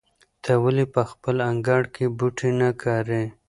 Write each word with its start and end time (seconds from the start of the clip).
ته 0.43 0.51
ولې 0.63 0.85
په 0.93 1.01
خپل 1.11 1.35
انګړ 1.49 1.83
کې 1.95 2.05
بوټي 2.17 2.49
نه 2.61 2.69
کرې؟ 2.81 3.23